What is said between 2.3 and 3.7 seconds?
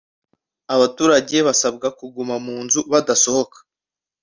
mu mazu badasohoka